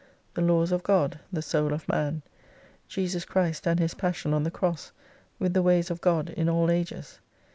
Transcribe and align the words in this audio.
The 0.33 0.41
Laws 0.41 0.71
of 0.71 0.81
God, 0.81 1.19
the 1.31 1.43
Soul 1.43 1.73
of 1.73 1.87
Man, 1.87 2.23
Jesus 2.87 3.23
Christ 3.23 3.67
and 3.67 3.79
His 3.79 3.93
Passion 3.93 4.33
on 4.33 4.41
the 4.41 4.49
Cross, 4.49 4.93
with 5.37 5.53
the 5.53 5.61
ways 5.61 5.91
of 5.91 6.01
God 6.01 6.31
in 6.31 6.49
all 6.49 6.71
Ages. 6.71 7.19